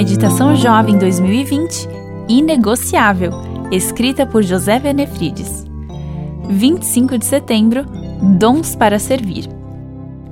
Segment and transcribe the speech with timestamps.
[0.00, 1.86] Meditação Jovem 2020
[2.26, 3.32] Inegociável,
[3.70, 5.66] escrita por José Benefrides.
[6.48, 7.84] 25 de setembro
[8.38, 9.46] Dons para servir.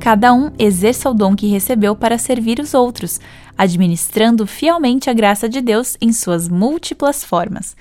[0.00, 3.20] Cada um exerça o dom que recebeu para servir os outros,
[3.58, 7.76] administrando fielmente a graça de Deus em suas múltiplas formas.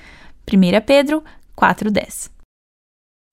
[0.46, 1.24] 1 Pedro
[1.58, 2.30] 4,10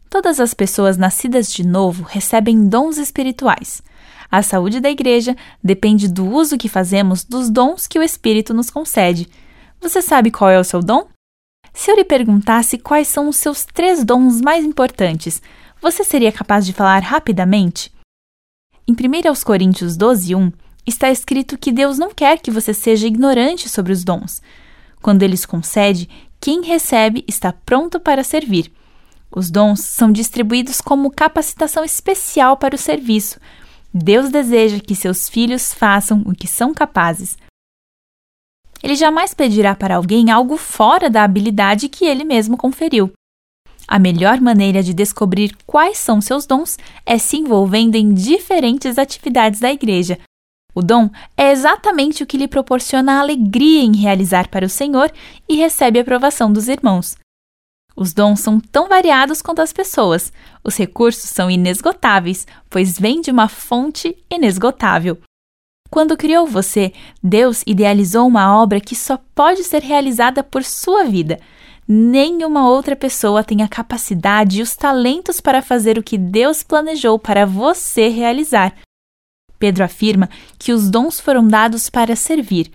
[0.08, 3.82] Todas as pessoas nascidas de novo recebem dons espirituais.
[4.30, 8.70] A saúde da igreja depende do uso que fazemos dos dons que o Espírito nos
[8.70, 9.28] concede.
[9.80, 11.08] Você sabe qual é o seu dom?
[11.72, 15.42] Se eu lhe perguntasse quais são os seus três dons mais importantes,
[15.80, 17.92] você seria capaz de falar rapidamente?
[18.86, 20.52] Em 1 Coríntios 12, 1,
[20.86, 24.40] está escrito que Deus não quer que você seja ignorante sobre os dons.
[25.02, 26.08] Quando Ele os concede,
[26.40, 28.72] quem recebe está pronto para servir.
[29.34, 33.40] Os dons são distribuídos como capacitação especial para o serviço.
[33.96, 37.38] Deus deseja que seus filhos façam o que são capazes.
[38.82, 43.12] Ele jamais pedirá para alguém algo fora da habilidade que ele mesmo conferiu.
[43.86, 49.60] A melhor maneira de descobrir quais são seus dons é se envolvendo em diferentes atividades
[49.60, 50.18] da igreja.
[50.74, 55.12] O dom é exatamente o que lhe proporciona alegria em realizar para o Senhor
[55.48, 57.16] e recebe aprovação dos irmãos.
[57.96, 60.32] Os dons são tão variados quanto as pessoas.
[60.64, 65.18] Os recursos são inesgotáveis, pois vêm de uma fonte inesgotável.
[65.90, 71.38] Quando criou você, Deus idealizou uma obra que só pode ser realizada por sua vida.
[71.86, 77.18] Nenhuma outra pessoa tem a capacidade e os talentos para fazer o que Deus planejou
[77.18, 78.74] para você realizar.
[79.58, 80.28] Pedro afirma
[80.58, 82.72] que os dons foram dados para servir.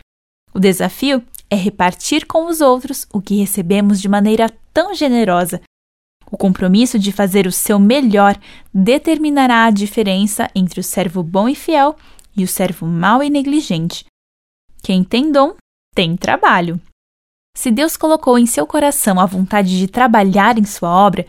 [0.54, 5.62] O desafio é repartir com os outros o que recebemos de maneira tão generosa.
[6.32, 8.40] O compromisso de fazer o seu melhor
[8.74, 11.96] determinará a diferença entre o servo bom e fiel
[12.38, 14.06] e o servo mau e negligente.
[14.84, 15.56] Quem tem dom,
[15.96, 16.80] tem trabalho.
[17.58, 21.26] Se Deus colocou em seu coração a vontade de trabalhar em sua obra,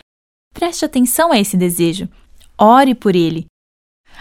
[0.54, 2.08] preste atenção a esse desejo.
[2.58, 3.46] Ore por ele.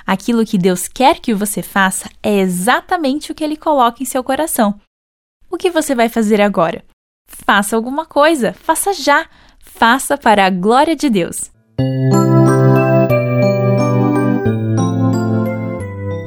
[0.05, 4.23] Aquilo que Deus quer que você faça é exatamente o que ele coloca em seu
[4.23, 4.79] coração.
[5.51, 6.83] O que você vai fazer agora?
[7.27, 9.25] Faça alguma coisa, faça já,
[9.59, 11.51] faça para a glória de Deus.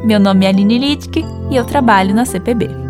[0.04, 2.81] Meu nome é Aline Littke e eu trabalho na CPB.